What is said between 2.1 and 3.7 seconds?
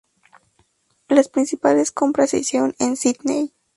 se hicieron en Sídney.